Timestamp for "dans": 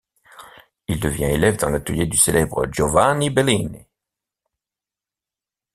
1.57-1.69